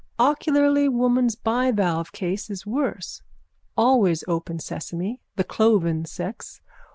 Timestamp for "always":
3.77-4.23